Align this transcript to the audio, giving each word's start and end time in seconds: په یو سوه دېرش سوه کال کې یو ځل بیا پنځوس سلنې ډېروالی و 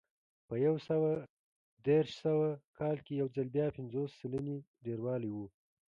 په 0.47 0.55
یو 0.65 0.75
سوه 0.89 1.11
دېرش 1.87 2.09
سوه 2.23 2.47
کال 2.79 2.95
کې 3.05 3.13
یو 3.21 3.27
ځل 3.35 3.47
بیا 3.55 3.67
پنځوس 3.77 4.09
سلنې 4.21 4.57
ډېروالی 4.85 5.31
و 5.33 5.37